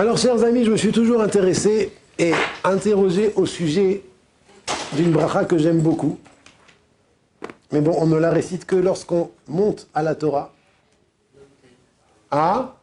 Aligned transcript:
Alors, 0.00 0.16
chers 0.16 0.42
amis, 0.44 0.64
je 0.64 0.70
me 0.70 0.78
suis 0.78 0.92
toujours 0.92 1.20
intéressé 1.20 1.92
et 2.18 2.32
interrogé 2.64 3.34
au 3.36 3.44
sujet 3.44 4.02
d'une 4.94 5.12
bracha 5.12 5.44
que 5.44 5.58
j'aime 5.58 5.80
beaucoup. 5.80 6.18
Mais 7.70 7.82
bon, 7.82 7.94
on 7.98 8.06
ne 8.06 8.16
la 8.16 8.30
récite 8.30 8.64
que 8.64 8.76
lorsqu'on 8.76 9.30
monte 9.46 9.88
à 9.92 10.02
la 10.02 10.14
Torah. 10.14 10.54
Ah 12.30 12.76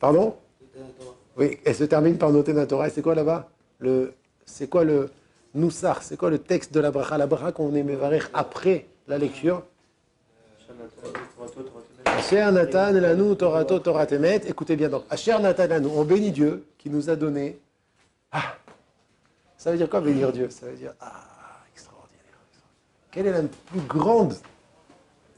Pardon 0.00 0.34
Oui, 1.36 1.60
elle 1.64 1.76
se 1.76 1.84
termine 1.84 2.18
par 2.18 2.32
noter 2.32 2.52
la 2.52 2.66
Torah. 2.66 2.88
Et 2.88 2.90
c'est 2.90 3.02
quoi 3.02 3.14
là-bas 3.14 3.48
C'est 4.44 4.68
quoi 4.68 4.82
le 4.82 5.08
Noussar 5.54 6.02
C'est 6.02 6.16
quoi 6.16 6.30
le 6.30 6.40
texte 6.40 6.74
de 6.74 6.80
la 6.80 6.90
bracha 6.90 7.16
La 7.16 7.28
bracha 7.28 7.52
qu'on 7.52 7.72
aimait 7.76 7.96
après 8.34 8.86
la 9.06 9.18
lecture 9.18 9.62
Asher 12.16 12.50
Nathan 12.50 12.94
Elanu 12.96 13.36
Torato 13.36 13.78
Torah 13.78 14.06
Temet. 14.06 14.40
Écoutez 14.48 14.74
bien 14.74 14.88
donc. 14.88 15.04
Asher 15.10 15.38
Nathan 15.38 15.64
Elanu. 15.64 15.88
On 15.94 16.04
bénit 16.04 16.32
Dieu 16.32 16.64
qui 16.78 16.88
nous 16.88 17.10
a 17.10 17.16
donné. 17.16 17.58
Ah 18.32 18.56
Ça 19.58 19.70
veut 19.70 19.76
dire 19.76 19.88
quoi 19.90 20.00
bénir 20.00 20.32
Dieu? 20.32 20.48
Ça 20.50 20.66
veut 20.66 20.76
dire 20.76 20.94
Ah, 21.00 21.12
extraordinaire. 21.72 22.38
Quelle 23.10 23.26
est 23.26 23.32
la 23.32 23.42
plus 23.42 23.80
grande 23.80 24.34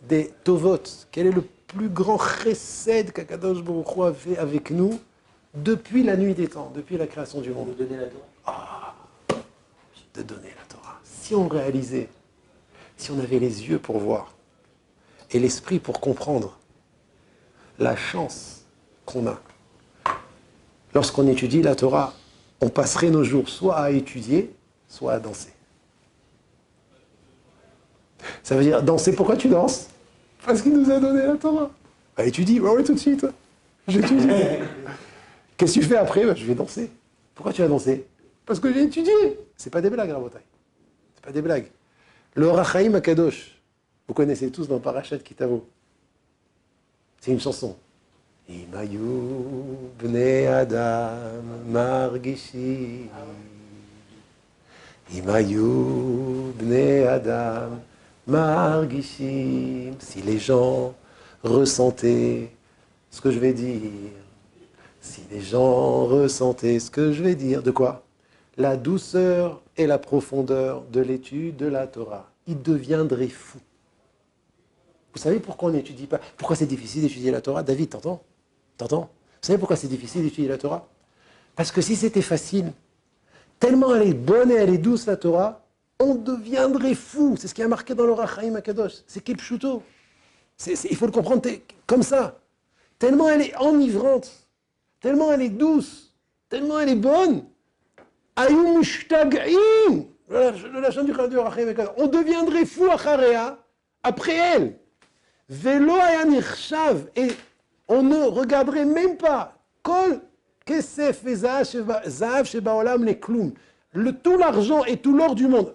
des 0.03 0.33
Tovot? 0.45 0.79
Quel 1.11 1.27
est 1.27 1.33
le 1.33 1.43
plus 1.67 1.89
grand 1.89 2.19
chesed 2.19 3.13
qu'Akadosh 3.13 3.63
Baruch 3.63 3.99
a 3.99 4.13
fait 4.13 4.39
avec 4.39 4.71
nous 4.71 5.01
depuis 5.55 6.05
la 6.05 6.17
nuit 6.17 6.35
des 6.35 6.49
temps, 6.49 6.71
depuis 6.75 6.97
la 6.97 7.09
création 7.09 7.41
du 7.41 7.51
monde? 7.51 7.75
De 7.77 7.85
donner 7.85 7.97
la 7.97 8.07
Torah. 8.07 8.25
Ah, 8.47 8.95
de 10.15 10.23
donner 10.23 10.49
la 10.57 10.65
Torah. 10.77 11.01
Si 11.03 11.35
on 11.35 11.49
réalisait, 11.49 12.09
si 12.97 13.11
on 13.11 13.19
avait 13.19 13.41
les 13.41 13.69
yeux 13.69 13.81
pour 13.81 13.99
voir 13.99 14.33
et 15.31 15.39
l'esprit 15.41 15.81
pour 15.81 16.01
comprendre 16.01 16.58
la 17.79 17.97
chance 17.97 18.65
qu'on 19.07 19.27
a. 19.27 19.41
Lorsqu'on 20.95 21.27
étudie 21.29 21.63
la 21.63 21.75
Torah, 21.75 22.15
on 22.61 22.69
passerait 22.69 23.11
nos 23.11 23.25
jours 23.25 23.49
soit 23.49 23.77
à 23.79 23.91
étudier, 23.91 24.55
soit 24.89 25.13
à 25.13 25.21
danser. 25.21 25.53
Ça 28.43 28.57
veut 28.57 28.63
dire 28.65 28.83
danser, 28.83 29.15
pourquoi 29.15 29.37
tu 29.37 29.49
danses? 29.49 29.89
Parce 30.45 30.63
qu'il 30.63 30.77
nous 30.77 30.91
a 30.91 30.99
donné 30.99 31.23
la 31.23 31.37
Torah. 31.37 31.71
Bah 32.17 32.25
étudie, 32.25 32.59
bah 32.59 32.71
oui 32.75 32.83
tout 32.83 32.95
de 32.95 32.99
suite. 32.99 33.27
J'étudie. 33.87 34.29
Qu'est-ce 35.57 35.75
que 35.75 35.81
tu 35.81 35.87
fais 35.87 35.97
après? 35.97 36.25
Bah, 36.25 36.35
Je 36.35 36.45
vais 36.45 36.55
danser. 36.55 36.91
Pourquoi 37.35 37.53
tu 37.53 37.63
vas 37.63 37.69
danser? 37.69 38.07
Parce 38.45 38.59
que 38.61 38.73
j'ai 38.73 38.83
étudié. 38.83 39.13
C'est 39.57 39.71
pas 39.71 39.81
des 39.81 39.91
blagues, 39.91 40.11
Rabotai. 40.11 40.39
C'est 41.15 41.25
pas 41.25 41.33
des 41.33 41.43
blagues. 41.43 41.67
Le 42.35 42.49
Rachaim 42.49 42.95
Akadosh, 42.95 43.61
vous 44.07 44.15
connaissez 44.15 44.51
tous 44.51 44.69
dans 44.69 44.79
Parashat 44.79 45.19
Kitavo. 45.19 45.67
C'est 47.21 47.33
une 47.33 47.41
chanson. 47.41 47.77
Imayu 48.49 48.99
bne 49.99 50.47
Adam 50.47 51.43
margishi. 51.67 53.09
Imayu 55.13 56.53
bne 56.59 57.07
Adam 57.07 57.81
margishim. 58.27 59.95
Si 59.99 60.23
les 60.23 60.39
gens 60.39 60.95
ressentaient 61.43 62.51
ce 63.11 63.21
que 63.21 63.31
je 63.31 63.39
vais 63.39 63.53
dire, 63.53 63.91
si 65.01 65.23
les 65.31 65.41
gens 65.41 66.07
ressentaient 66.07 66.79
ce 66.79 66.91
que 66.91 67.13
je 67.13 67.23
vais 67.23 67.35
dire, 67.35 67.63
de 67.63 67.71
quoi? 67.71 68.05
La 68.57 68.77
douceur 68.77 69.61
et 69.77 69.87
la 69.87 69.99
profondeur 69.99 70.83
de 70.93 71.01
l'étude 71.01 71.57
de 71.57 71.67
la 71.67 71.87
Torah, 71.87 72.31
ils 72.47 72.61
deviendraient 72.61 73.29
fous. 73.29 73.61
Vous 75.15 75.19
savez 75.21 75.41
pourquoi 75.41 75.71
on 75.71 75.73
n'étudie 75.73 76.07
pas 76.07 76.21
Pourquoi 76.37 76.57
c'est 76.57 76.67
difficile 76.67 77.03
d'étudier 77.03 77.31
la 77.31 77.41
Torah? 77.41 77.63
David, 77.63 77.91
t'entends? 77.91 78.23
T'entends? 78.77 79.11
Vous 79.41 79.47
savez 79.47 79.59
pourquoi 79.59 79.77
c'est 79.77 79.89
difficile 79.89 80.23
d'étudier 80.23 80.49
la 80.49 80.59
Torah? 80.59 80.89
Parce 81.57 81.73
que 81.73 81.81
si 81.81 81.97
c'était 81.97 82.23
facile, 82.23 82.73
tellement 83.59 83.95
elle 83.95 84.09
est 84.09 84.15
bonne 84.15 84.51
et 84.51 84.55
elle 84.55 84.71
est 84.71 84.79
douce 84.79 85.07
la 85.07 85.17
Torah, 85.17 85.65
on 85.99 86.15
deviendrait 86.15 86.95
fou. 86.95 87.37
C'est 87.39 87.49
ce 87.49 87.55
qui 87.55 87.63
est 87.63 87.69
marqué 87.69 87.95
dans 87.95 88.07
le 88.07 88.13
Rachaim 88.13 88.55
Akadosh. 88.55 89.03
C'est 89.07 89.23
Kipchuto. 89.23 89.83
Il 90.67 90.97
faut 90.97 91.07
le 91.07 91.13
comprendre 91.13 91.43
comme 91.87 92.03
ça. 92.03 92.39
Tellement 92.99 93.29
elle 93.29 93.43
est 93.43 93.57
enivrante, 93.57 94.49
tellement 95.01 95.33
elle 95.33 95.43
est 95.43 95.49
douce, 95.49 96.13
tellement 96.49 96.81
elle 96.81 96.89
est 96.89 96.97
bonne. 96.97 97.45
On 98.37 98.51
deviendrait 102.09 102.67
fou 102.67 102.87
après 104.03 104.35
elle. 104.35 104.79
Vélo 105.49 105.95
et 107.17 107.29
on 107.89 108.03
ne 108.03 108.23
regarderait 108.25 108.85
même 108.85 109.17
pas. 109.17 109.55
Le, 113.95 114.13
tout 114.13 114.37
l'argent 114.37 114.85
et 114.85 114.99
tout 114.99 115.17
l'or 115.17 115.35
du 115.35 115.49
monde. 115.49 115.75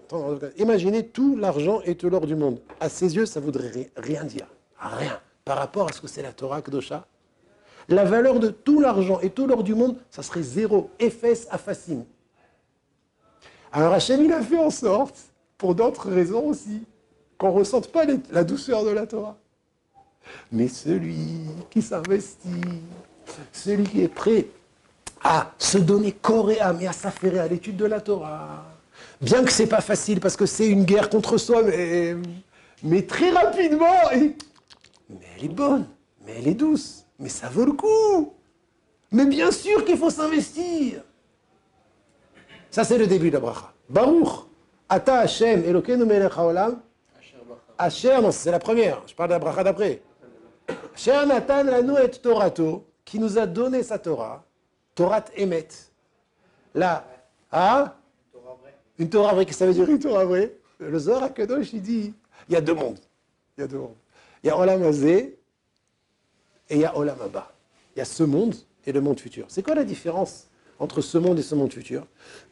imaginez 0.57 1.07
tout 1.07 1.35
l'argent 1.35 1.81
et 1.85 1.95
tout 1.95 2.09
l'or 2.11 2.27
du 2.27 2.35
monde. 2.35 2.61
À 2.79 2.87
ses 2.87 3.15
yeux, 3.15 3.25
ça 3.25 3.39
voudrait 3.39 3.91
rien 3.97 4.23
dire. 4.23 4.47
Rien. 4.77 5.19
Par 5.43 5.57
rapport 5.57 5.89
à 5.89 5.91
ce 5.91 5.99
que 5.99 6.07
c'est 6.07 6.21
la 6.21 6.33
Torah 6.33 6.61
Kdosha, 6.61 7.07
la 7.89 8.05
valeur 8.05 8.39
de 8.39 8.49
tout 8.49 8.79
l'argent 8.79 9.19
et 9.21 9.31
tout 9.31 9.47
l'or 9.47 9.63
du 9.63 9.73
monde, 9.73 9.97
ça 10.11 10.21
serait 10.21 10.43
zéro. 10.43 10.91
Ephes 10.99 11.47
à. 11.49 11.57
Alors 13.71 13.93
Hachem, 13.93 14.23
il 14.23 14.31
a 14.31 14.41
fait 14.41 14.59
en 14.59 14.69
sorte, 14.69 15.17
pour 15.57 15.73
d'autres 15.73 16.09
raisons 16.09 16.45
aussi, 16.45 16.83
qu'on 17.39 17.47
ne 17.47 17.57
ressente 17.57 17.91
pas 17.91 18.05
la 18.31 18.43
douceur 18.43 18.85
de 18.85 18.91
la 18.91 19.07
Torah. 19.07 19.37
Mais 20.51 20.67
celui 20.67 21.41
qui 21.69 21.81
s'investit, 21.81 22.49
celui 23.51 23.83
qui 23.83 24.01
est 24.01 24.07
prêt 24.07 24.47
à 25.23 25.51
se 25.57 25.77
donner 25.77 26.11
corps 26.11 26.51
et 26.51 26.59
âme 26.59 26.81
et 26.81 26.87
à 26.87 26.93
s'affairer 26.93 27.39
à 27.39 27.47
l'étude 27.47 27.77
de 27.77 27.85
la 27.85 28.01
Torah, 28.01 28.65
bien 29.21 29.43
que 29.43 29.51
ce 29.51 29.63
n'est 29.63 29.69
pas 29.69 29.81
facile 29.81 30.19
parce 30.19 30.35
que 30.35 30.45
c'est 30.45 30.67
une 30.67 30.83
guerre 30.83 31.09
contre 31.09 31.37
soi, 31.37 31.63
mais, 31.63 32.15
mais 32.83 33.03
très 33.03 33.31
rapidement, 33.31 33.85
mais 34.11 34.35
elle 35.37 35.45
est 35.45 35.49
bonne, 35.49 35.87
mais 36.25 36.35
elle 36.39 36.47
est 36.47 36.53
douce, 36.53 37.05
mais 37.19 37.29
ça 37.29 37.47
vaut 37.49 37.65
le 37.65 37.73
coup. 37.73 38.33
Mais 39.11 39.25
bien 39.25 39.51
sûr 39.51 39.85
qu'il 39.85 39.97
faut 39.97 40.09
s'investir. 40.09 41.01
Ça, 42.71 42.83
c'est 42.83 42.97
le 42.97 43.05
début 43.05 43.29
de 43.29 43.35
la 43.35 43.39
bracha. 43.39 43.71
Baruch, 43.87 44.47
Ata 44.89 45.19
Hashem, 45.19 45.63
Elokeinu 45.63 46.05
melech 46.05 46.31
haolam. 46.35 46.81
Asher, 47.77 48.19
non, 48.21 48.31
c'est 48.31 48.49
la 48.49 48.59
première. 48.59 49.01
Je 49.05 49.13
parle 49.13 49.29
de 49.29 49.33
la 49.33 49.39
bracha 49.39 49.63
d'après. 49.63 50.01
Cher 50.95 51.25
Nathan 51.25 51.63
Lanu 51.63 51.93
et 52.01 52.09
Torato, 52.09 52.85
qui 53.03 53.19
nous 53.19 53.37
a 53.37 53.45
donné 53.45 53.83
sa 53.83 53.99
Torah, 53.99 54.43
Torah 54.95 55.25
Emet. 55.35 55.67
Là, 56.73 57.05
hein? 57.51 57.93
Une 58.99 59.09
Torah 59.09 59.33
vraie, 59.33 59.45
qu'est-ce 59.45 59.57
que 59.57 59.65
ça 59.65 59.67
veut 59.67 59.73
dire? 59.73 59.89
Une 59.89 59.99
Torah 59.99 60.25
vraie 60.25 60.55
Le 60.79 60.99
Zohar 60.99 61.23
Akadosh, 61.23 61.73
il 61.73 61.81
dit, 61.81 62.13
il 62.47 62.53
y 62.53 62.55
a 62.55 62.61
deux 62.61 62.75
mondes. 62.75 62.99
Il 63.57 63.61
y 63.61 63.63
a 63.63 63.67
deux 63.67 63.77
mondes. 63.77 63.95
Il 64.43 64.47
y 64.47 64.49
a 64.49 64.57
Olam 64.57 64.83
et 64.83 65.37
il 66.69 66.79
y 66.79 66.85
a 66.85 66.97
Olam 66.97 67.21
Abba. 67.21 67.51
Il 67.95 67.99
y 67.99 68.01
a 68.01 68.05
ce 68.05 68.23
monde 68.23 68.55
et 68.85 68.91
le 68.91 69.01
monde 69.01 69.19
futur. 69.19 69.45
C'est 69.47 69.63
quoi 69.63 69.75
la 69.75 69.83
différence 69.83 70.47
entre 70.79 71.01
ce 71.01 71.17
monde 71.17 71.39
et 71.39 71.43
ce 71.43 71.55
monde 71.55 71.71
futur? 71.71 72.05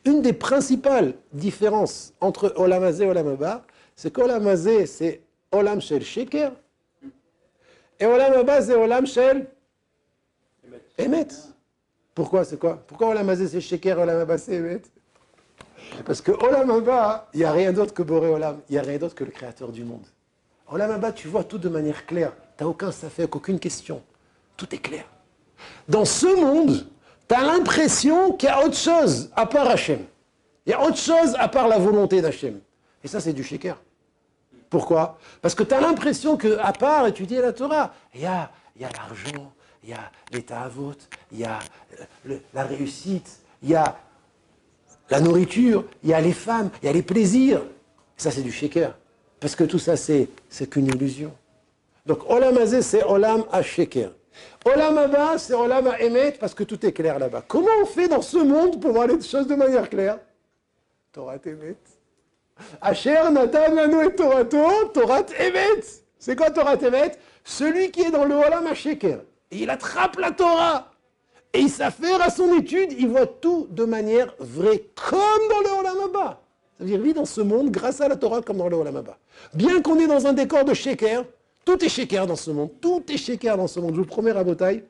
Une 0.06 0.22
des 0.22 0.34
principales 0.34 1.14
différences 1.34 2.14
entre 2.22 2.54
Olam 2.56 2.84
et 2.84 3.06
Olam 3.06 3.28
Abba, 3.28 3.64
c'est 3.96 4.12
qu'Olam 4.12 4.48
Azé, 4.48 4.86
c'est 4.86 5.22
Olam 5.52 5.82
Shel 5.82 6.04
Sheker, 6.04 6.52
et 8.02 8.06
Olam 8.06 8.34
Abba, 8.34 8.62
c'est 8.62 8.76
Olam 8.76 9.06
Shel 9.06 9.48
Emet. 10.98 11.28
Pourquoi 12.16 12.44
c'est 12.44 12.58
quoi? 12.58 12.84
Pourquoi 12.88 13.10
Olam 13.10 13.30
Azé 13.30 13.48
c'est 13.48 13.62
Sheker, 13.62 13.98
Olam 14.00 14.22
Abba 14.22 14.38
c'est 14.38 14.56
Emet? 14.56 14.82
Parce 16.06 16.20
que 16.20 16.32
Olam 16.32 16.72
Abba, 16.72 17.30
il 17.34 17.42
n'y 17.42 17.46
a 17.46 17.52
rien 17.52 17.72
d'autre 17.72 17.94
que 17.94 18.02
Boré 18.02 18.30
Olam, 18.30 18.60
il 18.70 18.74
n'y 18.74 18.80
a 18.80 18.82
rien 18.82 18.98
d'autre 18.98 19.14
que 19.14 19.24
le 19.24 19.30
créateur 19.30 19.72
du 19.72 19.84
monde. 19.84 20.06
Olam 20.68 20.90
Abba, 20.92 21.12
tu 21.12 21.28
vois 21.28 21.44
tout 21.44 21.60
de 21.60 21.70
manière 21.70 22.06
claire. 22.08 22.34
Tu 22.58 22.64
n'as 22.64 22.70
aucun 22.70 22.92
fait 22.92 23.30
aucune 23.32 23.60
question. 23.60 24.02
Tout 24.58 24.74
est 24.74 24.80
clair. 24.80 25.06
Dans 25.88 26.06
ce 26.06 26.28
monde, 26.42 26.88
tu 27.28 27.36
as 27.36 27.44
l'impression 27.44 28.34
qu'il 28.34 28.50
y 28.50 28.52
a 28.52 28.66
autre 28.66 28.78
chose 28.78 29.30
à 29.36 29.46
part 29.46 29.70
Hachem. 29.70 30.00
Il 30.66 30.72
y 30.72 30.74
a 30.74 30.84
autre 30.84 30.98
chose 30.98 31.36
à 31.38 31.48
part 31.48 31.68
la 31.68 31.78
volonté 31.78 32.22
d'Hachem. 32.22 32.60
Et 33.04 33.08
ça, 33.08 33.20
c'est 33.20 33.34
du 33.34 33.44
Sheker. 33.44 33.80
Pourquoi? 34.72 35.18
Parce 35.42 35.54
que 35.54 35.64
tu 35.64 35.74
as 35.76 35.82
l'impression 35.82 36.38
qu'à 36.38 36.72
part 36.72 37.06
étudier 37.06 37.42
la 37.42 37.52
Torah, 37.52 37.94
il 38.16 38.22
y 38.22 38.26
a, 38.26 38.50
l'argent, 38.80 39.52
il 39.84 39.90
y 39.90 39.94
a 39.94 40.10
l'état 40.32 40.62
à 40.62 40.70
vote, 40.70 41.10
il 41.34 41.40
y 41.40 41.44
a 41.44 41.60
euh, 42.30 42.38
la 42.54 42.64
réussite, 42.64 43.42
il 43.62 43.72
y 43.72 43.76
a 43.76 43.98
la 45.10 45.20
nourriture, 45.20 45.84
il 46.04 46.12
y 46.12 46.14
a 46.14 46.22
les 46.22 46.32
femmes, 46.32 46.70
il 46.82 46.86
y 46.86 46.90
a 46.90 46.94
les 46.94 47.02
plaisirs. 47.02 47.62
Ça, 48.16 48.32
c'est 48.32 48.42
du 48.42 48.52
shaker. 48.52 48.98
Parce 49.42 49.58
que 49.58 49.66
tout 49.66 49.78
ça, 49.78 49.98
c'est, 49.98 50.30
qu'une 50.70 50.88
illusion. 50.88 51.34
Donc, 52.06 52.30
Olam 52.30 52.58
Azé, 52.58 52.82
c'est 52.82 53.04
Olam 53.04 53.44
à 53.52 53.62
shaker. 53.62 54.12
Olam 54.64 54.98
Abba, 54.98 55.38
c'est 55.38 55.54
Olam 55.54 55.88
à 55.88 56.00
émettre 56.00 56.40
parce 56.40 56.54
que 56.54 56.64
tout 56.64 56.84
est 56.86 56.94
clair 56.94 57.20
là-bas. 57.20 57.44
Comment 57.46 57.68
on 57.82 57.86
fait 57.86 58.08
dans 58.08 58.22
ce 58.22 58.38
monde 58.38 58.80
pour 58.80 58.94
voir 58.94 59.08
les 59.08 59.22
choses 59.22 59.48
de 59.48 59.56
manière 59.56 59.90
claire? 59.90 60.18
Torah 61.12 61.38
t'émet. 61.38 61.76
Asher 62.82 63.30
Natan 63.32 63.78
Anu 63.78 64.06
et 64.06 64.16
Torato, 64.16 64.86
Torat 64.94 65.26
Emet. 65.40 65.82
C'est 66.20 66.36
quoi 66.36 66.52
Torat 66.52 66.78
Celui 67.44 67.92
qui 67.92 68.02
est 68.02 68.12
dans 68.12 68.26
le 68.26 68.36
Olam 68.36 68.74
Sheker. 68.74 69.20
Et 69.52 69.58
il 69.58 69.70
attrape 69.70 70.18
la 70.18 70.32
Torah. 70.32 70.92
et 71.54 71.60
il 71.60 71.70
s'affaire 71.70 72.22
à 72.22 72.30
son 72.30 72.54
étude, 72.58 72.94
il 72.98 73.10
voit 73.10 73.28
tout 73.28 73.68
de 73.70 73.84
manière 73.84 74.34
vraie, 74.40 74.84
comme 74.96 75.20
dans 75.50 75.60
le 75.62 75.80
Olam 75.80 75.98
Abba. 76.06 76.42
Ça 76.78 76.84
veut 76.84 76.90
dire, 76.90 77.02
vit 77.02 77.14
dans 77.14 77.26
ce 77.26 77.42
monde 77.42 77.72
grâce 77.72 78.02
à 78.02 78.08
la 78.08 78.16
Torah 78.16 78.42
comme 78.42 78.58
dans 78.58 78.70
le 78.70 78.76
Olam 78.76 78.96
Abba. 78.96 79.18
Bien 79.54 79.82
qu'on 79.82 80.00
est 80.00 80.08
dans 80.08 80.28
un 80.28 80.34
décor 80.34 80.64
de 80.64 80.74
sheker, 80.74 81.26
tout 81.66 81.84
est 81.84 81.90
sheker 81.90 82.26
dans 82.26 82.36
ce 82.36 82.52
monde, 82.52 82.70
tout 82.82 83.04
est 83.10 83.18
sheker 83.18 83.58
dans 83.58 83.68
ce 83.68 83.80
monde. 83.80 83.94
Je 83.94 84.00
vous 84.00 84.06
promets, 84.06 84.32
Rabotai, 84.32 84.84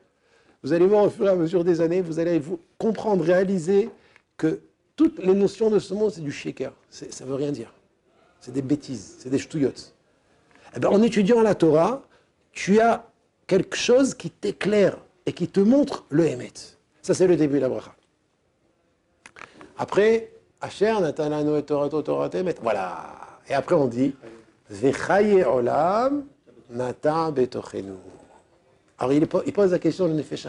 vous 0.62 0.72
allez 0.72 0.86
voir 0.86 1.04
au 1.04 1.10
fur 1.10 1.26
et 1.26 1.30
à 1.30 1.34
mesure 1.34 1.64
des 1.64 1.80
années, 1.80 2.00
vous 2.00 2.18
allez 2.18 2.38
vous 2.38 2.60
comprendre, 2.78 3.24
réaliser 3.24 3.90
que 4.36 4.60
toutes 5.02 5.18
les 5.18 5.34
notions 5.34 5.68
de 5.68 5.80
ce 5.80 5.94
monde, 5.94 6.12
c'est 6.12 6.20
du 6.20 6.30
sheker. 6.30 6.72
Ça 6.90 7.24
veut 7.24 7.34
rien 7.34 7.50
dire. 7.50 7.72
C'est 8.40 8.52
des 8.52 8.62
bêtises, 8.62 9.16
c'est 9.18 9.30
des 9.30 9.38
ch'touillottes. 9.38 9.92
Eh 10.76 10.80
bien, 10.80 10.90
en 10.90 11.02
étudiant 11.02 11.42
la 11.42 11.54
Torah, 11.54 12.02
tu 12.52 12.80
as 12.80 13.04
quelque 13.48 13.76
chose 13.76 14.14
qui 14.14 14.30
t'éclaire 14.30 14.96
et 15.26 15.32
qui 15.32 15.48
te 15.48 15.60
montre 15.60 16.04
le 16.08 16.26
Hémet. 16.26 16.52
Ça, 17.02 17.14
c'est 17.14 17.26
le 17.26 17.36
début 17.36 17.56
de 17.56 17.62
la 17.62 17.68
bracha. 17.68 17.94
Après, 19.76 20.30
Asher, 20.60 20.94
Natalano 21.00 21.56
et 21.56 21.64
Torah, 21.64 21.88
Torah, 21.88 22.30
Voilà. 22.62 23.40
Et 23.48 23.54
après, 23.54 23.74
on 23.74 23.88
dit 23.88 24.14
Vechaye 24.70 25.42
Olam, 25.42 26.24
Nata 26.70 27.32
Betochenu. 27.32 27.94
Alors, 28.98 29.12
il 29.12 29.26
pose 29.26 29.72
la 29.72 29.78
question, 29.80 30.06
le 30.06 30.14
Nefesh 30.14 30.46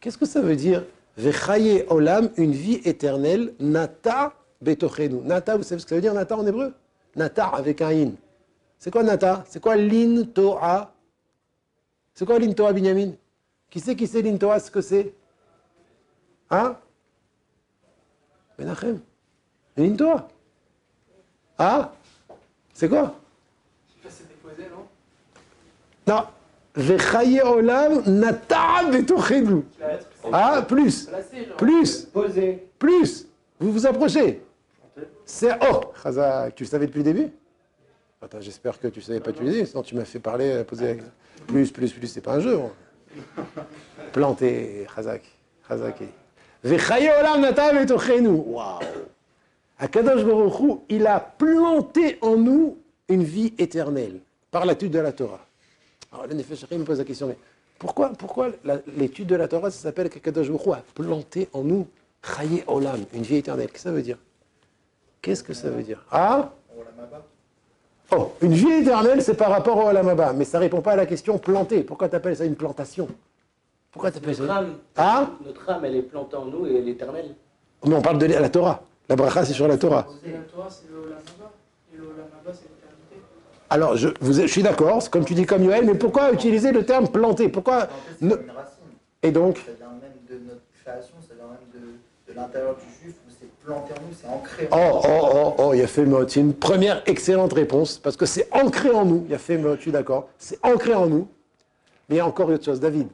Qu'est-ce 0.00 0.16
que 0.16 0.26
ça 0.26 0.40
veut 0.40 0.56
dire 0.56 0.82
Vechaye 1.16 1.84
Olam, 1.88 2.30
une 2.36 2.52
vie 2.52 2.80
éternelle, 2.84 3.54
Nata 3.60 4.34
Betochenu. 4.60 5.20
Nata, 5.22 5.56
vous 5.56 5.62
savez 5.62 5.80
ce 5.80 5.86
que 5.86 5.90
ça 5.90 5.94
veut 5.96 6.00
dire, 6.00 6.14
Nata 6.14 6.36
en 6.36 6.46
hébreu? 6.46 6.74
Nata 7.16 7.48
avec 7.48 7.82
un 7.82 7.90
in. 7.90 8.12
C'est 8.78 8.90
quoi 8.90 9.02
Nata? 9.02 9.44
C'est 9.48 9.60
quoi 9.60 9.76
l'in 9.76 10.24
Toa? 10.24 10.92
C'est 12.14 12.24
quoi 12.24 12.38
l'in 12.38 12.52
Toa, 12.52 12.72
Binyamin? 12.72 13.12
Qui 13.70 13.80
sait 13.80 13.96
qui 13.96 14.06
c'est 14.06 14.20
l'Intoa, 14.20 14.60
ce 14.60 14.70
que 14.70 14.82
c'est? 14.82 15.14
Hein? 16.50 16.76
Menachem. 18.58 19.00
L'Intoa. 19.78 20.28
Ah? 21.56 21.92
C'est 22.74 22.88
quoi? 22.88 23.14
C'est 24.08 24.28
déposé, 24.28 24.68
non? 24.70 24.86
Non. 26.06 26.26
Vechaye 26.74 27.42
olam 27.42 28.02
nata 28.06 28.90
betochenu. 28.90 29.62
Ah, 30.32 30.64
plus. 30.66 31.08
Plus. 31.56 32.08
Plus. 32.78 33.28
Vous 33.60 33.72
vous 33.72 33.86
approchez. 33.86 34.42
C'est 35.24 35.52
oh, 35.70 35.80
tu 36.54 36.64
le 36.64 36.68
savais 36.68 36.86
depuis 36.86 36.98
le 36.98 37.04
début? 37.04 37.30
Attends, 38.20 38.40
j'espère 38.40 38.78
que 38.78 38.88
tu 38.88 39.00
ne 39.00 39.04
savais 39.04 39.20
pas 39.20 39.30
utiliser, 39.30 39.66
sinon 39.66 39.82
tu 39.82 39.94
m'as 39.96 40.04
fait 40.04 40.20
parler, 40.20 40.62
poser 40.64 40.98
plus, 41.46 41.70
plus, 41.70 41.92
plus, 41.92 42.06
c'est 42.06 42.20
pas 42.20 42.34
un 42.34 42.40
jeu. 42.40 42.60
Planté, 44.12 44.86
Chazak. 44.94 45.22
Chazak. 45.68 46.02
Waouh! 48.46 48.80
Akadosh 49.78 50.24
Baruch 50.24 50.80
il 50.88 51.06
a 51.06 51.18
planté 51.18 52.18
en 52.20 52.36
nous 52.36 52.78
une 53.08 53.24
vie 53.24 53.52
éternelle 53.58 54.20
par 54.50 54.64
l'étude 54.64 54.92
de 54.92 55.00
la 55.00 55.10
Torah. 55.10 55.44
Alors 56.12 56.26
le 56.26 56.34
Nefesh 56.34 56.70
me 56.70 56.84
pose 56.84 56.98
la 56.98 57.04
question, 57.04 57.26
mais 57.26 57.38
pourquoi, 57.78 58.10
pourquoi 58.10 58.50
l'étude 58.96 59.26
de 59.28 59.36
la 59.36 59.48
Torah, 59.48 59.70
ça 59.70 59.78
s'appelle 59.78 60.08
Baruch 60.08 60.68
a 60.68 60.82
planté 60.94 61.48
en 61.52 61.62
nous 61.62 61.88
Chaye 62.22 62.62
Olam, 62.66 63.00
une 63.12 63.22
vie 63.22 63.36
éternelle? 63.36 63.68
Qu'est-ce 63.68 63.82
que 63.82 63.88
ça 63.88 63.90
veut 63.90 64.02
dire? 64.02 64.18
Qu'est-ce 65.20 65.42
que 65.42 65.54
ça 65.54 65.70
veut 65.70 65.82
dire? 65.82 66.04
Ah? 66.10 66.52
Oh, 68.14 68.32
une 68.42 68.52
vie 68.52 68.72
éternelle, 68.72 69.22
c'est 69.22 69.36
par 69.36 69.50
rapport 69.50 69.76
au 69.78 69.88
Alamaba, 69.88 70.32
mais 70.32 70.44
ça 70.44 70.58
ne 70.58 70.64
répond 70.64 70.82
pas 70.82 70.92
à 70.92 70.96
la 70.96 71.06
question 71.06 71.38
plantée. 71.38 71.82
Pourquoi 71.82 72.08
tu 72.08 72.14
appelles 72.14 72.36
ça 72.36 72.44
une 72.44 72.56
plantation? 72.56 73.08
Pourquoi 73.90 74.10
tu 74.10 74.18
appelles 74.18 74.36
ça 74.36 74.64
ah? 74.96 75.30
Notre 75.44 75.70
âme, 75.70 75.84
elle 75.84 75.96
est 75.96 76.02
plantée 76.02 76.36
en 76.36 76.44
nous 76.44 76.66
et 76.66 76.76
elle 76.76 76.88
est 76.88 76.92
éternelle. 76.92 77.34
Mais 77.84 77.94
on 77.94 78.02
parle 78.02 78.18
de 78.18 78.26
la 78.26 78.48
Torah. 78.48 78.82
La 79.08 79.16
bracha, 79.16 79.44
c'est 79.44 79.54
sur 79.54 79.66
la 79.66 79.78
Torah. 79.78 80.06
La 80.24 80.38
Torah, 80.40 80.68
c'est 80.70 80.88
le 80.90 80.98
Olamaba. 80.98 81.52
Et 81.92 81.96
le 81.96 82.04
Olamaba, 82.04 82.52
c'est. 82.52 82.81
Alors, 83.72 83.96
je, 83.96 84.08
vous, 84.20 84.34
je 84.34 84.46
suis 84.46 84.62
d'accord, 84.62 85.08
comme 85.08 85.24
tu 85.24 85.32
dis 85.32 85.46
comme 85.46 85.64
Yoel, 85.64 85.86
mais 85.86 85.94
pourquoi 85.94 86.30
utiliser 86.30 86.72
le 86.72 86.84
terme 86.84 87.08
planté? 87.08 87.48
Pourquoi 87.48 87.88
ne... 88.20 88.34
Et 89.22 89.30
donc? 89.30 89.56
Ça 89.56 89.72
vient 89.78 89.88
même 89.88 90.12
de 90.28 90.46
notre 90.46 90.60
création, 90.82 91.14
ça 91.26 91.34
vient 91.34 91.46
même 91.46 91.82
de, 91.82 92.32
de 92.32 92.36
l'intérieur 92.36 92.76
du 92.76 92.84
juif 93.02 93.14
planté 93.64 93.94
en 93.94 94.02
nous, 94.02 94.14
c'est 94.20 94.28
ancré 94.28 94.68
en 94.70 94.76
nous. 94.76 94.92
Oh, 94.94 95.00
oh, 95.04 95.28
oh, 95.34 95.54
oh, 95.58 95.74
il 95.74 95.78
y 95.80 95.82
a 95.82 95.86
fait 95.86 96.04
C'est 96.28 96.40
une 96.40 96.52
première 96.52 97.02
excellente 97.06 97.54
réponse, 97.54 97.96
parce 97.96 98.16
que 98.18 98.26
c'est 98.26 98.46
ancré 98.52 98.90
en 98.90 99.06
nous. 99.06 99.22
Il 99.26 99.32
y 99.32 99.34
a 99.34 99.38
fait 99.38 99.58
je 99.58 99.80
suis 99.80 99.92
d'accord. 99.92 100.28
C'est 100.38 100.58
ancré 100.62 100.92
en 100.94 101.06
nous. 101.06 101.26
Mais 102.08 102.16
il 102.16 102.18
y 102.18 102.20
a 102.20 102.26
encore 102.26 102.50
autre 102.50 102.64
chose. 102.64 102.78
David. 102.78 103.08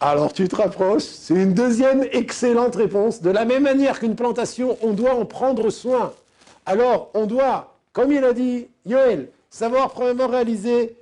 Alors 0.00 0.32
tu 0.32 0.48
te 0.48 0.56
rapproches, 0.56 1.04
c'est 1.04 1.34
une 1.34 1.54
deuxième 1.54 2.02
excellente 2.10 2.74
réponse. 2.74 3.22
De 3.22 3.30
la 3.30 3.44
même 3.44 3.62
manière 3.62 4.00
qu'une 4.00 4.16
plantation, 4.16 4.76
on 4.82 4.92
doit 4.92 5.14
en 5.14 5.24
prendre 5.24 5.70
soin. 5.70 6.12
Alors 6.66 7.10
on 7.14 7.26
doit, 7.26 7.78
comme 7.92 8.12
il 8.12 8.24
a 8.24 8.32
dit 8.32 8.68
Yoel, 8.86 9.30
savoir 9.50 9.90
probablement 9.90 10.28
réaliser 10.28 10.96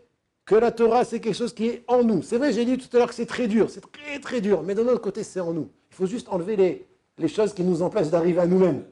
que 0.44 0.54
la 0.56 0.72
Torah, 0.72 1.04
c'est 1.04 1.20
quelque 1.20 1.36
chose 1.36 1.54
qui 1.54 1.68
est 1.68 1.84
en 1.86 2.02
nous. 2.02 2.22
C'est 2.22 2.36
vrai, 2.36 2.52
j'ai 2.52 2.64
dit 2.64 2.76
tout 2.76 2.88
à 2.96 2.98
l'heure 2.98 3.08
que 3.08 3.14
c'est 3.14 3.26
très 3.26 3.46
dur, 3.46 3.70
c'est 3.70 3.82
très 3.92 4.18
très 4.18 4.40
dur, 4.40 4.62
mais 4.64 4.74
d'un 4.74 4.86
autre 4.88 5.00
côté, 5.00 5.22
c'est 5.22 5.38
en 5.40 5.52
nous. 5.52 5.68
Il 5.90 5.94
faut 5.94 6.06
juste 6.06 6.28
enlever 6.28 6.56
les, 6.56 6.86
les 7.18 7.28
choses 7.28 7.54
qui 7.54 7.62
nous 7.62 7.82
empêchent 7.82 8.08
d'arriver 8.08 8.40
à 8.40 8.46
nous-mêmes. 8.46 8.82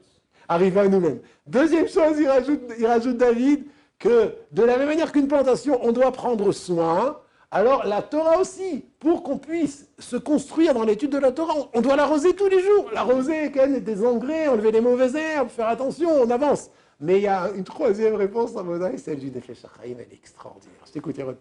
Arriver 0.47 0.79
à 0.79 0.87
nous-mêmes. 0.87 1.19
Deuxième 1.45 1.87
chose, 1.87 2.17
il 2.17 2.27
rajoute, 2.27 2.61
il 2.79 2.85
rajoute 2.87 3.17
David 3.17 3.65
que 3.99 4.33
de 4.51 4.63
la 4.63 4.77
même 4.77 4.87
manière 4.87 5.11
qu'une 5.11 5.27
plantation, 5.27 5.79
on 5.83 5.91
doit 5.91 6.11
prendre 6.11 6.51
soin. 6.53 7.19
Alors 7.51 7.85
la 7.85 8.03
Torah 8.03 8.39
aussi, 8.39 8.85
pour 8.99 9.23
qu'on 9.23 9.39
puisse 9.39 9.87
se 9.97 10.17
construire 10.17 10.73
dans 10.75 10.83
l'étude 10.83 11.11
de 11.11 11.17
la 11.17 11.31
Torah, 11.31 11.55
on 11.73 11.81
doit 11.81 11.95
l'arroser 11.95 12.35
tous 12.35 12.47
les 12.47 12.61
jours. 12.61 12.89
L'arroser, 12.93 13.49
des 13.49 14.05
engrais, 14.05 14.47
enlever 14.47 14.71
les 14.71 14.81
mauvaises 14.81 15.15
herbes, 15.15 15.49
faire 15.49 15.67
attention, 15.67 16.09
on 16.09 16.29
avance. 16.29 16.69
Mais 16.99 17.17
il 17.17 17.23
y 17.23 17.27
a 17.27 17.49
une 17.55 17.63
troisième 17.63 18.15
réponse 18.15 18.55
à 18.55 18.61
Mosaï, 18.61 18.99
celle 18.99 19.19
du 19.19 19.31
Nefesh 19.31 19.63
elle 19.83 19.91
est 19.91 20.13
extraordinaire. 20.13 20.81
Je 20.85 20.91
t'écoute, 20.91 21.17
Yaron 21.17 21.37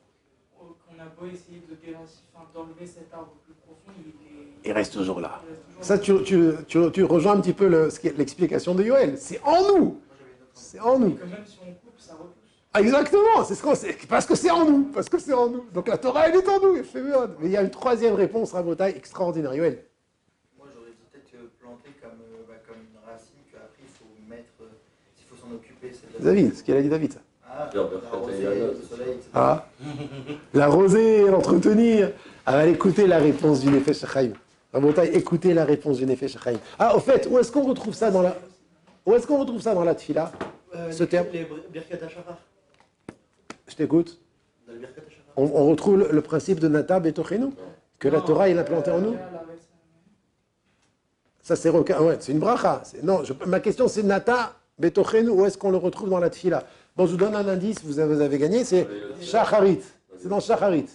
on 0.98 1.00
a 1.00 1.06
beau 1.20 1.32
essayer 1.32 1.62
de 1.68 1.76
d'enlever 2.54 2.86
cet 2.86 3.12
arbre 3.12 3.32
plus 3.44 3.54
profond, 3.54 3.92
il, 3.98 4.08
est... 4.08 4.68
il 4.68 4.72
reste 4.72 4.94
toujours 4.94 5.20
là. 5.20 5.40
Ça, 5.80 5.98
tu, 5.98 6.22
tu, 6.24 6.52
tu, 6.66 6.90
tu, 6.92 7.04
rejoins 7.04 7.34
un 7.34 7.40
petit 7.40 7.52
peu 7.52 7.66
l'explication 7.66 8.74
de 8.74 8.82
Yoel. 8.82 9.16
C'est 9.18 9.40
en 9.44 9.78
nous. 9.78 10.00
C'est 10.54 10.80
en 10.80 10.98
nous. 10.98 11.16
Exactement, 12.76 13.44
c'est 13.46 13.54
ce 13.54 13.62
qu'on 13.62 13.74
parce 14.08 14.26
que 14.26 14.34
c'est 14.34 14.50
en 14.50 14.64
nous, 14.64 14.84
parce 14.84 15.08
que 15.08 15.18
c'est 15.18 15.32
en 15.32 15.48
nous. 15.48 15.64
Donc 15.72 15.88
la 15.88 15.98
Torah, 15.98 16.28
elle 16.28 16.36
est 16.36 16.48
en 16.48 16.60
nous, 16.60 16.74
Mais 17.40 17.46
il 17.46 17.50
y 17.50 17.56
a 17.56 17.62
une 17.62 17.70
troisième 17.70 18.14
réponse, 18.14 18.52
Rabotai, 18.52 18.96
extraordinaire. 18.96 19.54
Yoel. 19.54 19.84
Moi, 20.58 20.66
j'aurais 20.74 20.90
dit 20.90 21.06
peut-être 21.12 21.58
planter 21.58 21.90
comme, 22.00 22.10
euh, 22.10 22.44
bah, 22.48 22.54
comme 22.66 22.76
une 22.76 23.10
racine 23.10 23.40
qu'après, 23.50 23.82
il 23.82 23.88
faut 23.98 24.06
mettre, 24.28 24.62
euh, 24.62 25.18
il 25.18 25.24
faut 25.24 25.36
s'en 25.36 25.54
occuper. 25.54 25.92
David, 26.20 26.56
ce 26.56 26.62
qu'il 26.62 26.76
a 26.76 26.82
dit 26.82 26.88
David, 26.88 27.12
ça. 27.12 27.20
Ah, 29.34 29.66
la 30.54 30.66
rosée, 30.68 31.26
l'entretenir. 31.28 32.12
Ah, 32.46 32.58
allez 32.58 32.72
écouter 32.72 33.06
la 33.06 33.18
réponse 33.18 33.60
du 33.60 33.68
Nefesh 33.70 34.04
Chaim. 34.06 34.32
écoutez 35.12 35.54
la 35.54 35.64
réponse 35.64 35.98
du 35.98 36.06
Nefesh 36.06 36.38
Chaim. 36.38 36.58
Ah, 36.78 36.96
au 36.96 37.00
fait, 37.00 37.26
où 37.30 37.38
est-ce 37.38 37.50
qu'on 37.50 37.64
retrouve 37.64 37.94
ça 37.94 38.10
dans 38.10 38.22
la, 38.22 38.36
où 39.04 39.14
est-ce 39.14 39.26
qu'on 39.26 39.38
retrouve 39.38 39.60
ça 39.60 39.74
dans 39.74 39.84
la 39.84 39.94
tfila 39.94 40.30
euh, 40.74 40.92
Ce 40.92 41.04
terme? 41.04 41.26
T'écoute. 43.78 44.20
On, 45.36 45.68
retrouve 45.68 46.08
le, 46.10 46.20
principe 46.20 46.58
de 46.58 46.66
Natab 46.66 47.06
et 47.06 47.14
que 47.98 48.08
la 48.08 48.20
Torah 48.20 48.48
il 48.48 48.58
a 48.58 48.64
planté 48.64 48.90
en 48.90 48.98
nous. 48.98 49.16
Ça 51.40 51.54
c'est 51.56 51.70
une 52.28 52.38
bracha. 52.40 52.82
Non, 53.02 53.22
ma 53.46 53.60
question 53.60 53.86
c'est 53.88 54.02
Nata 54.02 54.54
Betochenu, 54.78 55.30
où 55.30 55.46
est-ce 55.46 55.56
qu'on 55.56 55.70
le 55.70 55.76
retrouve 55.76 56.10
dans 56.10 56.18
la 56.18 56.28
tfila? 56.28 56.64
Bon, 56.96 57.06
je 57.06 57.12
vous 57.12 57.16
donne 57.16 57.34
un 57.34 57.46
indice, 57.48 57.82
vous 57.84 57.98
avez, 57.98 58.38
gagné, 58.38 58.64
c'est 58.64 58.86
Shacharit. 59.20 59.80
C'est 60.20 60.28
dans 60.28 60.40
Shacharit. 60.40 60.86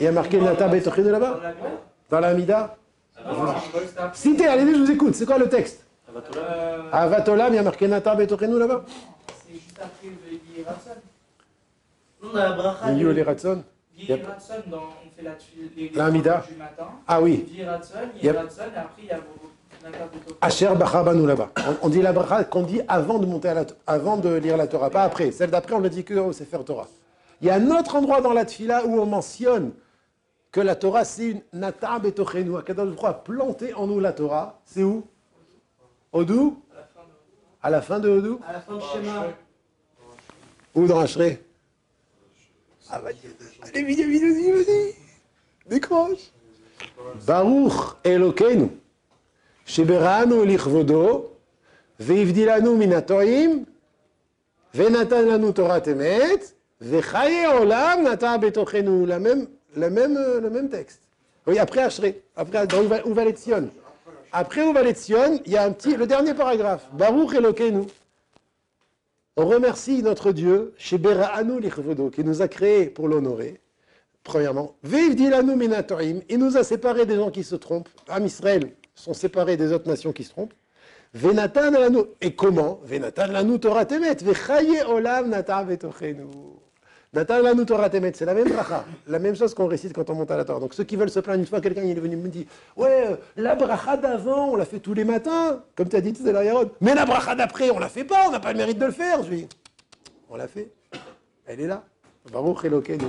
Il 0.00 0.04
y 0.04 0.06
a 0.06 0.12
marqué 0.12 0.40
Nata 0.40 0.68
Betochenu 0.68 1.10
là-bas? 1.10 1.40
Dans 2.10 2.20
la 2.20 2.34
Mida 2.34 2.76
Citez, 4.14 4.46
allez-y, 4.46 4.74
je 4.74 4.80
vous 4.80 4.90
écoute. 4.90 5.14
C'est 5.14 5.26
quoi 5.26 5.38
le 5.38 5.48
texte? 5.48 5.87
Avatolam, 6.92 7.52
il 7.52 7.56
y 7.56 7.58
a 7.58 7.62
marqué 7.62 7.88
Nata 7.88 8.14
Betochenu 8.14 8.58
là-bas 8.58 8.84
C'est 9.46 9.54
juste 9.54 9.78
après 9.78 10.08
le 10.08 10.64
Ratson. 10.64 10.90
Non, 12.22 12.32
la 12.32 12.52
bracha. 12.52 12.92
Yuli 12.92 13.22
Ratson 13.22 13.62
Ratson, 14.08 14.54
on 14.72 15.16
fait 15.16 15.22
la, 15.22 15.32
les, 15.76 15.90
la 15.90 16.06
Amida. 16.06 16.44
du 16.48 16.56
matin. 16.56 16.88
Ah 17.06 17.20
oui. 17.20 17.46
Ratson, 17.66 17.94
et 18.22 18.28
après 18.28 19.02
il 19.02 19.06
y 19.06 19.10
a 19.10 19.20
Asher 20.40 20.74
Bachabanu 20.74 21.26
là-bas. 21.26 21.50
On, 21.82 21.88
dit 21.88 22.02
la 22.02 22.12
bracha 22.12 22.44
qu'on 22.44 22.62
dit 22.62 22.80
avant 22.88 23.18
de 23.18 23.26
monter 23.26 23.48
à 23.48 23.54
la, 23.54 23.64
avant 23.86 24.16
de 24.16 24.34
lire 24.34 24.56
la 24.56 24.66
Torah, 24.66 24.90
pas 24.90 25.02
après. 25.02 25.30
Celle 25.30 25.50
d'après, 25.50 25.74
on 25.74 25.80
le 25.80 25.90
dit 25.90 26.04
que 26.04 26.14
au 26.14 26.32
Sefer 26.32 26.58
Torah. 26.64 26.88
Il 27.40 27.46
y 27.46 27.50
a 27.50 27.54
un 27.54 27.70
autre 27.70 27.94
endroit 27.96 28.20
dans 28.20 28.32
la 28.32 28.44
Tfila 28.44 28.84
où 28.84 28.98
on 28.98 29.06
mentionne 29.06 29.72
que 30.50 30.60
la 30.60 30.74
Torah, 30.74 31.04
c'est 31.04 31.28
une 31.28 31.42
Natab 31.52 32.06
et 32.06 32.12
Tochenu. 32.12 32.56
Akadosh 32.56 32.96
a 33.04 33.14
planté 33.14 33.74
en 33.74 33.86
nous 33.86 34.00
la 34.00 34.12
Torah. 34.12 34.58
C'est 34.64 34.82
où? 34.82 35.06
Odou 36.12 36.62
À 37.62 37.70
la 37.70 37.82
fin 37.82 37.98
de 38.00 38.08
Odou 38.08 38.40
À 38.46 38.52
la 38.52 38.60
fin 38.60 38.74
du 38.76 38.84
schéma. 38.92 39.26
Ou 40.74 40.86
dans 40.86 41.00
Ashré 41.00 41.42
Ah 42.90 43.00
bah, 43.02 43.10
allez, 43.62 43.82
vite, 43.84 44.00
vite, 44.00 44.22
vas-y, 44.22 44.52
vas-y. 44.52 44.94
Décroche. 45.68 46.30
Baruch 47.26 47.96
Elokeinu, 48.04 48.68
Sheberanu 49.66 50.46
lichvodo, 50.46 51.32
veivdilanu 51.98 52.76
minatoim, 52.76 53.64
venatan 54.72 55.22
lanu 55.26 55.52
Torah 55.52 55.80
temet, 55.80 56.54
vechaye 56.80 57.46
olam 57.48 58.04
nata 58.04 58.38
betochenu. 58.38 59.04
La 59.06 59.18
même, 59.18 59.48
la 59.76 59.90
même, 59.90 60.16
euh, 60.16 60.40
le 60.40 60.48
même 60.50 60.68
texte. 60.70 61.02
Oui, 61.46 61.58
après 61.58 61.82
Ashré, 61.82 62.22
après 62.36 62.66
dans 62.66 62.82
Uva- 62.82 63.02
Uvaletzion. 63.06 63.68
Après 64.32 64.68
Uvaletzion, 64.68 65.40
il 65.46 65.52
y 65.52 65.56
a 65.56 65.64
un 65.64 65.72
petit, 65.72 65.96
le 65.96 66.06
dernier 66.06 66.34
paragraphe. 66.34 66.88
Baruch 66.92 67.34
Elokeinu. 67.34 67.86
On 69.36 69.46
remercie 69.46 70.02
notre 70.02 70.32
Dieu, 70.32 70.74
Bera'anu 70.92 71.60
lichvodo, 71.60 72.10
qui 72.10 72.24
nous 72.24 72.42
a 72.42 72.48
créés 72.48 72.86
pour 72.86 73.08
l'honorer. 73.08 73.60
Premièrement, 74.24 74.74
Viv 74.82 75.14
dilanu 75.14 75.54
minatoim, 75.56 76.20
il 76.28 76.38
nous 76.38 76.56
a 76.56 76.64
séparés 76.64 77.06
des 77.06 77.16
gens 77.16 77.30
qui 77.30 77.44
se 77.44 77.54
trompent. 77.54 77.88
Am 78.08 78.26
Israël 78.26 78.72
sont 78.94 79.14
séparés 79.14 79.56
des 79.56 79.72
autres 79.72 79.88
nations 79.88 80.12
qui 80.12 80.24
se 80.24 80.30
trompent. 80.30 80.54
Venatan 81.14 81.70
lanu, 81.70 82.00
et 82.20 82.34
comment 82.34 82.80
Venatan 82.82 83.28
lanu 83.28 83.58
Torah 83.58 83.86
temet, 83.86 84.22
vechaye 84.22 84.82
olam 84.82 85.30
nata 85.30 85.62
betochenu. 85.64 86.26
C'est 87.14 88.24
la 88.26 88.34
même 88.34 88.48
bracha, 88.48 88.84
la 89.06 89.18
même 89.18 89.34
chose 89.34 89.54
qu'on 89.54 89.66
récite 89.66 89.94
quand 89.94 90.10
on 90.10 90.14
monte 90.14 90.30
à 90.30 90.36
la 90.36 90.44
Torah. 90.44 90.60
Donc 90.60 90.74
ceux 90.74 90.84
qui 90.84 90.94
veulent 90.96 91.08
se 91.08 91.20
plaindre, 91.20 91.40
une 91.40 91.46
fois 91.46 91.60
quelqu'un 91.62 91.82
est 91.82 91.94
venu 91.94 92.16
me 92.16 92.28
dire, 92.28 92.44
ouais, 92.76 93.06
euh, 93.08 93.16
la 93.36 93.54
bracha 93.54 93.96
d'avant, 93.96 94.50
on 94.50 94.56
l'a 94.56 94.66
fait 94.66 94.78
tous 94.78 94.92
les 94.92 95.04
matins, 95.04 95.62
comme 95.74 95.88
tu 95.88 95.96
as 95.96 96.02
dit 96.02 96.12
tout 96.12 96.28
à 96.28 96.32
l'heure, 96.32 96.42
Yaron. 96.42 96.70
Mais 96.82 96.94
la 96.94 97.06
bracha 97.06 97.34
d'après, 97.34 97.70
on 97.70 97.78
la 97.78 97.88
fait 97.88 98.04
pas, 98.04 98.28
on 98.28 98.30
n'a 98.30 98.40
pas 98.40 98.52
le 98.52 98.58
mérite 98.58 98.78
de 98.78 98.84
le 98.84 98.92
faire. 98.92 99.22
Je 99.22 99.30
lui 99.30 99.36
dis, 99.38 99.48
on 100.28 100.36
l'a 100.36 100.48
fait. 100.48 100.70
Elle 101.46 101.60
est 101.60 101.66
là. 101.66 101.82
Baruch 102.30 102.64
Elokeinu. 102.64 103.06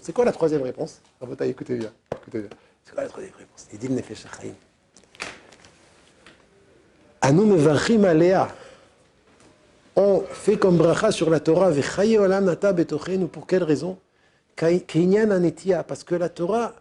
C'est 0.00 0.12
quoi 0.12 0.24
la 0.24 0.32
troisième 0.32 0.62
réponse? 0.62 1.00
Rabotai, 1.20 1.48
écoutez 1.48 1.76
bien. 1.76 1.92
Écoutez 2.16 2.40
bien. 2.40 2.50
C'est 2.84 2.94
quoi 2.94 3.02
la 3.02 3.08
troisième 3.08 3.34
réponse? 3.36 3.66
Il 3.72 3.78
dit 3.78 3.88
le 3.88 3.94
Nefesh 3.94 4.24
HaChaim. 4.26 4.54
Anu. 7.20 7.56
On 9.96 10.20
fait 10.20 10.58
comme 10.58 10.76
bracha 10.76 11.10
sur 11.10 11.30
la 11.30 11.40
Torah. 11.40 11.72
Pour 13.32 13.46
quelle 13.46 13.62
raison? 13.62 13.96
Parce 14.56 16.04
que 16.04 16.14
la 16.14 16.28
Torah, 16.28 16.74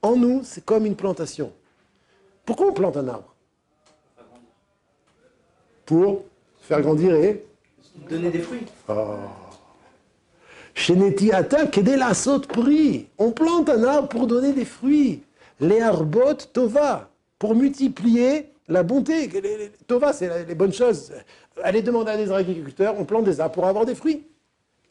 en 0.00 0.16
nous, 0.16 0.40
c'est 0.44 0.64
comme 0.64 0.86
une 0.86 0.96
plantation. 0.96 1.52
Pourquoi 2.46 2.68
on 2.68 2.72
plante 2.72 2.96
un 2.96 3.08
arbre? 3.08 3.34
Pour 5.84 6.24
faire 6.62 6.80
grandir 6.80 7.14
et 7.14 7.44
Donner 8.08 8.30
des 8.30 8.40
fruits. 8.40 8.64
Pris. 12.46 13.08
On 13.18 13.32
plante 13.32 13.68
un 13.68 13.84
arbre 13.84 14.08
pour 14.08 14.26
donner 14.26 14.52
des 14.52 14.64
fruits. 14.64 15.22
Les 15.60 15.80
arbot 15.80 16.34
tova, 16.52 17.10
pour 17.38 17.54
multiplier 17.54 18.52
la 18.68 18.82
bonté. 18.82 19.26
Les- 19.28 19.40
les- 19.40 19.70
Tova, 19.86 20.12
c'est 20.12 20.44
les 20.46 20.54
bonnes 20.54 20.72
choses. 20.72 21.12
Allez 21.62 21.82
demander 21.82 22.12
à 22.12 22.16
des 22.16 22.30
agriculteurs, 22.30 22.94
on 22.98 23.04
plante 23.04 23.24
des 23.24 23.40
arbres 23.40 23.54
pour 23.54 23.66
avoir 23.66 23.84
des 23.84 23.94
fruits. 23.94 24.26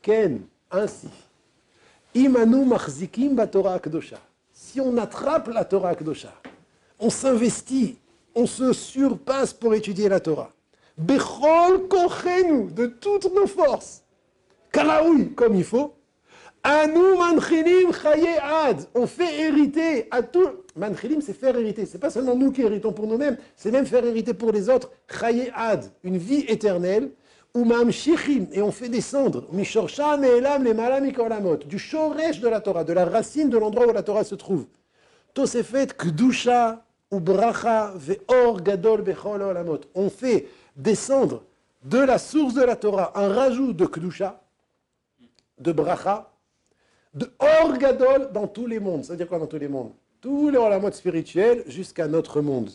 Ken, 0.02 0.42
ainsi. 0.72 1.08
Imanu 2.14 2.66
machzikim 2.66 3.36
batora 3.36 3.80
kdosha. 3.80 4.18
Si 4.52 4.82
on 4.82 4.98
attrape 4.98 5.48
la 5.50 5.64
Torah 5.66 5.96
kdosha, 5.96 6.34
on 7.00 7.10
s'investit, 7.10 7.98
on 8.36 8.46
se 8.46 8.74
surpasse 8.74 9.54
pour 9.54 9.74
étudier 9.76 10.10
la 10.10 10.20
Torah. 10.20 10.52
Bechol 10.98 11.88
kochenu, 11.88 12.72
de 12.72 12.88
toutes 12.88 13.32
nos 13.34 13.46
forces. 13.48 14.04
Karaoui, 14.72 15.34
comme 15.36 15.56
il 15.56 15.64
faut. 15.64 15.94
Manchilim 16.68 17.92
ad. 18.42 18.86
On 18.94 19.08
fait 19.08 19.42
hériter 19.42 20.08
à 20.12 20.22
tout. 20.22 20.50
Manchilim, 20.76 21.22
c'est 21.22 21.34
faire 21.34 21.56
hériter. 21.56 21.86
C'est 21.86 21.98
pas 21.98 22.10
seulement 22.10 22.36
nous 22.36 22.52
qui 22.52 22.62
héritons 22.62 22.92
pour 22.92 23.08
nous-mêmes, 23.08 23.38
c'est 23.56 23.72
même 23.72 23.86
faire 23.86 24.06
hériter 24.06 24.34
pour 24.34 24.52
les 24.52 24.70
autres. 24.70 24.92
Chaye 25.08 25.52
ad, 25.56 25.86
une 26.04 26.18
vie 26.18 26.46
éternelle. 26.48 27.12
Ou 27.54 27.64
mamshichim, 27.64 28.48
et 28.52 28.62
on 28.62 28.72
fait 28.72 28.90
descendre. 28.90 29.46
Mishorsham 29.52 30.24
elam 30.24 30.64
le 30.64 30.74
malam 30.74 31.04
mikolamot. 31.04 31.58
Du 31.58 31.80
shoresh 31.80 32.40
de 32.40 32.48
la 32.50 32.60
Torah, 32.60 32.84
de 32.84 32.94
la 32.94 33.06
racine 33.06 33.50
de 33.50 33.58
l'endroit 33.58 33.88
où 33.88 33.94
la 33.94 34.04
Torah 34.04 34.24
se 34.24 34.36
trouve. 34.36 34.68
Tosefet 35.34 35.88
kdusha 35.98 36.84
ou 37.10 37.20
bracha 37.20 37.94
ve'or 37.96 38.62
gadol 38.62 39.02
bechol 39.02 39.42
olamot. 39.42 39.80
On 39.96 40.10
fait 40.10 40.48
descendre 40.76 41.44
de 41.84 42.00
la 42.00 42.20
source 42.20 42.54
de 42.54 42.64
la 42.64 42.76
Torah 42.76 43.14
un 43.16 43.30
rajout 43.30 43.74
de 43.74 43.86
kdusha, 43.86 44.40
de 45.58 45.72
bracha, 45.72 46.30
de 47.18 47.32
or 47.40 47.78
gadol 47.78 48.30
dans 48.32 48.48
tous 48.48 48.68
les 48.68 48.80
mondes. 48.80 49.04
Ça 49.04 49.14
veut 49.14 49.18
dire 49.18 49.28
quoi 49.28 49.40
dans 49.40 49.48
tous 49.48 49.58
les 49.58 49.68
mondes? 49.68 49.92
Tous 50.22 50.50
les 50.50 50.58
olamot 50.58 50.92
spirituels 50.92 51.64
jusqu'à 51.68 52.08
notre 52.08 52.42
monde. 52.42 52.70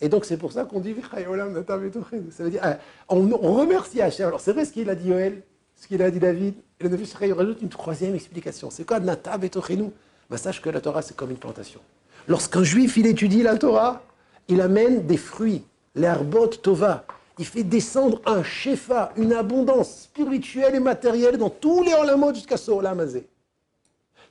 Et 0.00 0.08
donc 0.08 0.24
c'est 0.24 0.36
pour 0.36 0.52
ça 0.52 0.64
qu'on 0.64 0.80
dit. 0.80 0.96
Ça 2.30 2.44
veut 2.44 2.50
dire, 2.50 2.60
ah, 2.62 2.78
on, 3.08 3.20
remercie 3.52 4.00
Hachem. 4.00 4.26
Alors 4.26 4.40
c'est 4.40 4.52
vrai 4.52 4.64
ce 4.64 4.72
qu'il 4.72 4.90
a 4.90 4.96
dit 4.96 5.08
Yoel, 5.08 5.42
ce 5.76 5.86
qu'il 5.86 6.02
a 6.02 6.10
dit 6.10 6.18
David. 6.18 6.54
Et 6.80 6.88
le 6.88 7.04
Chaim 7.04 7.34
rajoute 7.34 7.62
une 7.62 7.68
troisième 7.68 8.14
explication. 8.16 8.70
C'est 8.70 8.84
quoi 8.84 8.98
natav 8.98 9.44
etochenu 9.44 9.90
ben, 10.28 10.36
Sache 10.36 10.60
que 10.60 10.70
la 10.70 10.80
Torah 10.80 11.02
c'est 11.02 11.16
comme 11.16 11.30
une 11.30 11.36
plantation. 11.36 11.80
Lorsqu'un 12.26 12.64
juif 12.64 12.96
il 12.96 13.06
étudie 13.06 13.42
la 13.42 13.56
Torah, 13.56 14.02
il 14.48 14.60
amène 14.60 15.06
des 15.06 15.16
fruits, 15.16 15.64
l'herbot 15.94 16.48
tova. 16.48 17.04
Il 17.38 17.46
fait 17.46 17.62
descendre 17.62 18.20
un 18.26 18.42
shefa, 18.42 19.12
une 19.16 19.32
abondance 19.32 20.02
spirituelle 20.02 20.74
et 20.74 20.80
matérielle 20.80 21.38
dans 21.38 21.50
tous 21.50 21.84
les 21.84 21.94
olamot 21.94 22.34
jusqu'à 22.34 22.56
ce 22.56 22.72
olam 22.72 22.98
hazé. 22.98 23.28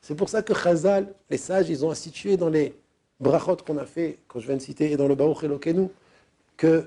C'est 0.07 0.15
pour 0.15 0.29
ça 0.29 0.41
que 0.41 0.53
Chazal, 0.53 1.13
les 1.29 1.37
sages, 1.37 1.67
ils 1.69 1.85
ont 1.85 1.91
institué 1.91 2.37
dans 2.37 2.47
les 2.47 2.73
brachot 3.19 3.57
qu'on 3.57 3.77
a 3.77 3.85
fait, 3.85 4.19
quand 4.29 4.39
je 4.39 4.47
viens 4.47 4.55
de 4.55 4.61
citer, 4.61 4.89
et 4.89 4.95
dans 4.95 5.09
le 5.09 5.15
Baruch 5.15 5.43
Elokenu, 5.43 5.89
que 6.55 6.85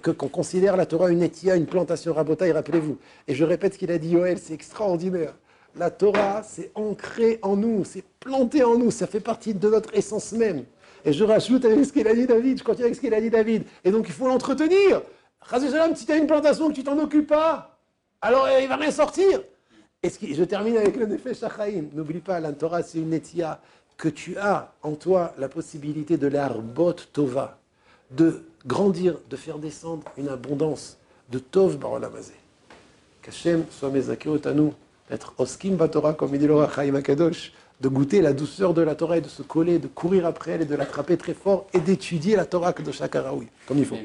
que- 0.00 0.10
qu'on 0.12 0.28
considère 0.28 0.76
la 0.76 0.86
Torah 0.86 1.10
une 1.10 1.22
étia, 1.24 1.56
une 1.56 1.66
plantation 1.66 2.14
rabotaille, 2.14 2.52
rappelez-vous. 2.52 2.98
Et 3.26 3.34
je 3.34 3.42
répète 3.42 3.74
ce 3.74 3.78
qu'il 3.80 3.90
a 3.90 3.98
dit 3.98 4.10
Yoel, 4.10 4.38
c'est 4.38 4.52
extraordinaire. 4.54 5.34
La 5.74 5.90
Torah, 5.90 6.44
c'est 6.44 6.70
ancré 6.76 7.40
en 7.42 7.56
nous, 7.56 7.84
c'est 7.84 8.04
planté 8.20 8.62
en 8.62 8.78
nous, 8.78 8.92
ça 8.92 9.08
fait 9.08 9.18
partie 9.18 9.52
de 9.52 9.68
notre 9.68 9.92
essence 9.96 10.30
même. 10.30 10.66
Et 11.04 11.12
je 11.12 11.24
rajoute 11.24 11.64
avec 11.64 11.84
ce 11.84 11.92
qu'il 11.92 12.06
a 12.06 12.14
dit 12.14 12.26
David, 12.28 12.58
je 12.58 12.62
continue 12.64 12.84
avec 12.84 12.94
ce 12.94 13.00
qu'il 13.00 13.12
a 13.14 13.20
dit 13.20 13.30
David. 13.30 13.64
Et 13.82 13.90
donc 13.90 14.04
il 14.06 14.12
faut 14.12 14.28
l'entretenir. 14.28 15.02
Chazé 15.50 15.68
si 15.96 16.06
tu 16.06 16.12
as 16.12 16.16
une 16.16 16.28
plantation 16.28 16.68
que 16.68 16.74
tu 16.74 16.84
t'en 16.84 16.98
occupes 16.98 17.26
pas, 17.26 17.76
alors 18.20 18.46
il 18.60 18.68
va 18.68 18.76
rien 18.76 18.92
sortir. 18.92 19.40
Je 20.04 20.44
termine 20.44 20.76
avec 20.76 20.96
le 20.96 21.06
Nefesh 21.06 21.42
HaChaim. 21.42 21.86
N'oublie 21.94 22.20
pas, 22.20 22.38
la 22.40 22.52
Torah, 22.52 22.82
c'est 22.82 22.98
une 22.98 23.12
étia 23.12 23.60
que 23.96 24.08
tu 24.08 24.36
as 24.36 24.72
en 24.82 24.92
toi 24.92 25.34
la 25.38 25.48
possibilité 25.48 26.16
de 26.16 26.26
l'arbot 26.26 26.92
tova, 26.92 27.58
de 28.10 28.44
grandir, 28.66 29.18
de 29.30 29.36
faire 29.36 29.58
descendre 29.58 30.04
une 30.18 30.28
abondance 30.28 30.98
de 31.30 31.38
tov 31.38 31.78
barolamazé. 31.78 32.34
Qu'Hachem 33.22 33.64
soit 33.70 33.90
mezakeot 33.90 34.46
à 34.46 34.52
nous, 34.52 34.74
d'être 35.10 35.32
oskim 35.38 35.76
batora, 35.76 36.14
comme 36.14 36.34
il 36.34 36.40
dit 36.40 36.46
le 36.46 36.56
Chaim 36.74 36.94
Akadosh, 36.94 37.52
de 37.80 37.88
goûter 37.88 38.20
la 38.20 38.32
douceur 38.32 38.74
de 38.74 38.82
la 38.82 38.94
Torah 38.94 39.18
et 39.18 39.20
de 39.22 39.28
se 39.28 39.42
coller, 39.42 39.78
de 39.78 39.88
courir 39.88 40.26
après 40.26 40.52
elle 40.52 40.62
et 40.62 40.66
de 40.66 40.74
l'attraper 40.74 41.16
très 41.16 41.34
fort 41.34 41.66
et 41.72 41.80
d'étudier 41.80 42.36
la 42.36 42.44
Torah 42.44 42.72
de 42.72 43.06
Karaoui, 43.06 43.48
comme 43.66 43.78
il 43.78 43.86
faut. 43.86 43.96